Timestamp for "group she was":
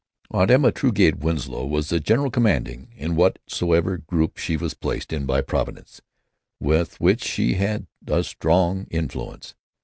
3.99-4.73